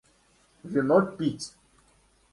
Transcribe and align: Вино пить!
Вино 0.71 0.99
пить! 1.17 1.47